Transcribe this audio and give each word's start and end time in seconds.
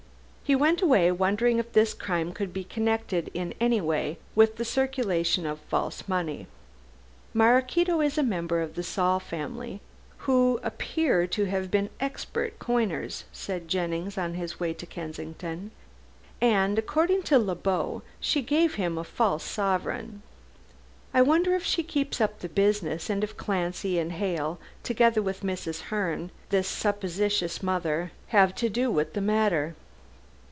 He 0.43 0.55
went 0.55 0.81
away, 0.81 1.13
wondering 1.13 1.59
if 1.59 1.71
this 1.71 1.93
crime 1.93 2.33
could 2.33 2.51
be 2.51 2.65
connected 2.65 3.31
in 3.33 3.53
any 3.61 3.79
way 3.79 4.17
with 4.35 4.57
the 4.57 4.65
circulation 4.65 5.45
of 5.45 5.61
false 5.69 6.09
money. 6.09 6.45
"Maraquito 7.33 8.01
is 8.01 8.17
a 8.17 8.21
member 8.21 8.61
of 8.61 8.75
the 8.75 8.83
Saul 8.83 9.21
family, 9.21 9.79
who 10.27 10.59
appear 10.61 11.25
to 11.25 11.45
have 11.45 11.71
been 11.71 11.89
expert 12.01 12.59
coiners," 12.59 13.23
said 13.31 13.69
Jennings, 13.69 14.17
on 14.17 14.33
his 14.33 14.59
way 14.59 14.73
to 14.73 14.85
Kensington, 14.85 15.71
"and, 16.41 16.77
according 16.77 17.23
to 17.23 17.39
Le 17.39 17.55
Beau, 17.55 18.01
she 18.19 18.41
gave 18.41 18.75
him 18.75 18.97
a 18.97 19.05
false 19.05 19.45
sovereign. 19.45 20.21
I 21.13 21.21
wonder 21.21 21.55
if 21.55 21.63
she 21.63 21.81
keeps 21.81 22.19
up 22.19 22.39
the 22.39 22.49
business, 22.49 23.09
and 23.09 23.23
if 23.23 23.37
Clancy 23.37 23.97
and 23.97 24.11
Hale, 24.11 24.59
together 24.83 25.21
with 25.21 25.43
Mrs. 25.43 25.83
Herne, 25.83 26.29
this 26.49 26.67
supposititious 26.67 27.63
mother, 27.63 28.11
have 28.27 28.53
to 28.55 28.67
do 28.67 28.91
with 28.91 29.13
the 29.13 29.21
matter. 29.21 29.75